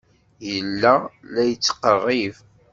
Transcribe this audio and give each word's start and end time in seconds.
Yella 0.47 0.93
la 1.33 1.41
d-yettqerrib. 1.47 2.35